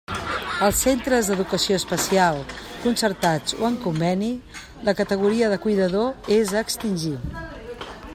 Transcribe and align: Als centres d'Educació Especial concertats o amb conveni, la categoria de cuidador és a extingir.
Als 0.67 0.77
centres 0.85 1.27
d'Educació 1.31 1.75
Especial 1.81 2.39
concertats 2.85 3.57
o 3.59 3.67
amb 3.69 3.83
conveni, 3.83 4.31
la 4.89 4.95
categoria 5.01 5.51
de 5.53 5.61
cuidador 5.67 6.33
és 6.39 6.55
a 6.57 6.65
extingir. 6.69 7.15